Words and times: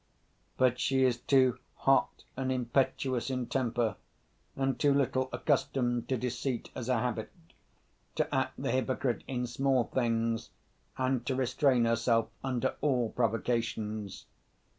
But 0.57 0.79
she 0.79 1.03
is 1.03 1.19
too 1.19 1.59
hot 1.75 2.23
and 2.35 2.51
impetuous 2.51 3.29
in 3.29 3.45
temper, 3.45 3.97
and 4.55 4.79
too 4.79 4.95
little 4.95 5.29
accustomed 5.31 6.09
to 6.09 6.17
deceit 6.17 6.71
as 6.73 6.89
a 6.89 6.97
habit, 6.97 7.31
to 8.15 8.33
act 8.33 8.53
the 8.59 8.71
hypocrite 8.71 9.23
in 9.27 9.45
small 9.45 9.83
things, 9.83 10.49
and 10.97 11.23
to 11.27 11.35
restrain 11.35 11.85
herself 11.85 12.29
under 12.43 12.77
all 12.81 13.11
provocations. 13.11 14.25